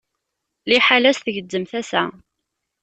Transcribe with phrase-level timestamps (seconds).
[0.69, 2.03] Liḥala-s tgezzem tasa.